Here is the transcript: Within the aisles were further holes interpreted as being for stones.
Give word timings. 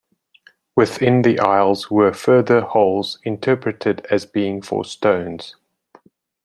Within 0.75 1.21
the 1.21 1.39
aisles 1.39 1.91
were 1.91 2.11
further 2.11 2.61
holes 2.61 3.19
interpreted 3.23 4.03
as 4.09 4.25
being 4.25 4.63
for 4.63 4.83
stones. 4.83 5.55